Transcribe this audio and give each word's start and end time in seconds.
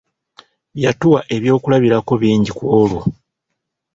Yatuwa 0.83 1.19
eby'okulabirako 1.35 2.13
bingi 2.21 2.51
kwolwo. 2.57 3.01